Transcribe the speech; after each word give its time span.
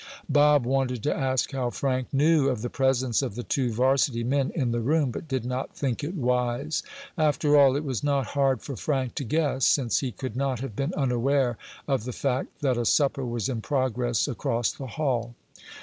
Bob 0.27 0.65
wanted 0.65 1.03
to 1.03 1.15
ask 1.15 1.51
how 1.51 1.69
Frank 1.69 2.11
knew 2.11 2.49
of 2.49 2.63
the 2.63 2.71
presence 2.71 3.21
of 3.21 3.35
the 3.35 3.43
two 3.43 3.71
varsity 3.71 4.23
men 4.23 4.51
in 4.55 4.71
the 4.71 4.79
room, 4.79 5.11
but 5.11 5.27
did 5.27 5.45
not 5.45 5.77
think 5.77 6.03
it 6.03 6.15
wise. 6.15 6.81
After 7.19 7.55
all, 7.55 7.75
it 7.75 7.83
was 7.83 8.03
not 8.03 8.25
hard 8.33 8.63
for 8.63 8.75
Frank 8.75 9.13
to 9.13 9.23
guess, 9.23 9.63
since 9.67 9.99
he 9.99 10.11
could 10.11 10.35
not 10.35 10.59
have 10.61 10.75
been 10.75 10.95
unaware 10.95 11.55
of 11.87 12.05
the 12.05 12.13
fact 12.13 12.61
that 12.63 12.79
a 12.79 12.85
supper 12.85 13.23
was 13.23 13.47
in 13.47 13.61
progress 13.61 14.27
across 14.27 14.71
the 14.71 14.87
hall. 14.87 15.35